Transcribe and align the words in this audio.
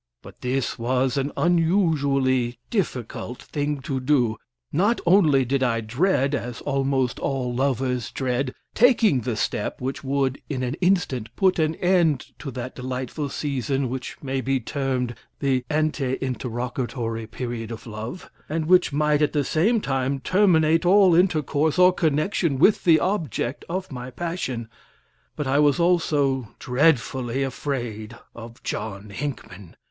But 0.23 0.41
this 0.41 0.79
was 0.79 1.15
an 1.15 1.31
unusually 1.37 2.57
difficult 2.71 3.39
thing 3.43 3.81
to 3.81 3.99
do. 3.99 4.37
Not 4.71 4.99
only 5.05 5.45
did 5.45 5.61
I 5.61 5.79
dread, 5.81 6.33
as 6.33 6.59
almost 6.61 7.19
all 7.19 7.53
lovers 7.53 8.09
dread, 8.09 8.55
taking 8.73 9.21
the 9.21 9.35
step 9.35 9.79
which 9.79 10.03
would 10.03 10.41
in 10.49 10.63
an 10.63 10.73
instant 10.81 11.29
put 11.35 11.59
an 11.59 11.75
end 11.75 12.31
to 12.39 12.49
that 12.49 12.73
delightful 12.73 13.29
season 13.29 13.89
which 13.89 14.17
may 14.23 14.41
be 14.41 14.59
termed 14.59 15.13
the 15.37 15.63
ante 15.69 16.17
interrogatory 16.19 17.27
period 17.27 17.69
of 17.71 17.85
love, 17.85 18.31
and 18.49 18.65
which 18.65 18.91
might 18.91 19.21
at 19.21 19.33
the 19.33 19.43
same 19.43 19.79
time 19.79 20.19
terminate 20.19 20.83
all 20.83 21.13
intercourse 21.13 21.77
or 21.77 21.93
connection 21.93 22.57
with 22.57 22.85
the 22.85 22.99
object 22.99 23.63
of 23.69 23.91
my 23.91 24.09
passion; 24.09 24.67
but 25.35 25.45
I 25.45 25.59
was, 25.59 25.79
also, 25.79 26.55
dreadfully 26.57 27.43
afraid 27.43 28.17
of 28.33 28.63
John 28.63 29.11
Hinckman. 29.11 29.75